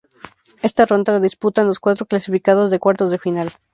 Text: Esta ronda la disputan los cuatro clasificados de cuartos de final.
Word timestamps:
Esta 0.63 0.87
ronda 0.87 1.13
la 1.13 1.19
disputan 1.19 1.67
los 1.67 1.79
cuatro 1.79 2.07
clasificados 2.07 2.71
de 2.71 2.79
cuartos 2.79 3.11
de 3.11 3.19
final. 3.19 3.51